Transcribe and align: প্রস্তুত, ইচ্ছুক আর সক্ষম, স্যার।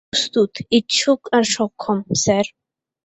প্রস্তুত, 0.09 0.51
ইচ্ছুক 0.71 1.21
আর 1.33 1.43
সক্ষম, 1.55 1.97
স্যার। 2.15 2.45